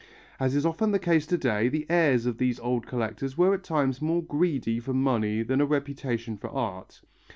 As 0.39 0.55
is 0.55 0.65
often 0.65 0.89
the 0.91 0.97
case 0.97 1.27
to 1.27 1.37
day, 1.37 1.69
the 1.69 1.85
heirs 1.87 2.25
of 2.25 2.39
these 2.39 2.59
old 2.59 2.87
collectors 2.87 3.37
were 3.37 3.53
at 3.53 3.63
times 3.63 4.01
more 4.01 4.23
greedy 4.23 4.79
for 4.79 4.95
money 4.95 5.43
than 5.43 5.61
a 5.61 5.65
reputation 5.67 6.37
for 6.37 6.49
art. 6.49 7.01